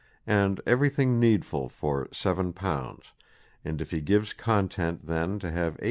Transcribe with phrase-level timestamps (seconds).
[0.25, 2.99] "and everything needfull for £7.
[3.63, 5.79] and if he gives content then to have £8.